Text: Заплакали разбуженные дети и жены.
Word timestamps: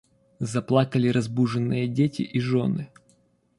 Заплакали 0.39 1.09
разбуженные 1.09 1.87
дети 1.87 2.23
и 2.23 2.39
жены. 2.39 2.89